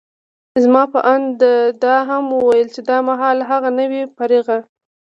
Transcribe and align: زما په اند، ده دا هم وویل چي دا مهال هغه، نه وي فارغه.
زما 0.63 0.83
په 0.93 0.99
اند، 1.13 1.27
ده 1.41 1.53
دا 1.83 1.95
هم 2.09 2.23
وویل 2.37 2.67
چي 2.73 2.81
دا 2.89 2.97
مهال 3.09 3.37
هغه، 3.49 3.69
نه 3.77 3.85
وي 3.91 4.01
فارغه. 4.15 4.57